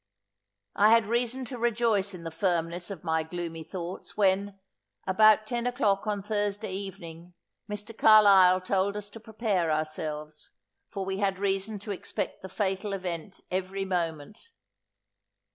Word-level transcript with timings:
I 0.75 0.89
had 0.89 1.05
reason 1.05 1.45
to 1.45 1.59
rejoice 1.59 2.15
in 2.15 2.23
the 2.23 2.31
firmness 2.31 2.89
of 2.89 3.03
my 3.03 3.21
gloomy 3.21 3.61
thoughts, 3.63 4.17
when, 4.17 4.59
about 5.05 5.45
ten 5.45 5.67
o'clock 5.67 6.07
on 6.07 6.23
Thursday 6.23 6.73
evening, 6.73 7.35
Mr. 7.69 7.95
Carlisle 7.95 8.61
told 8.61 8.97
us 8.97 9.11
to 9.11 9.19
prepare 9.19 9.71
ourselves, 9.71 10.49
for 10.89 11.05
we 11.05 11.19
had 11.19 11.37
reason 11.37 11.77
to 11.77 11.91
expect 11.91 12.41
the 12.41 12.49
fatal 12.49 12.93
event 12.93 13.41
every 13.51 13.85
moment. 13.85 14.39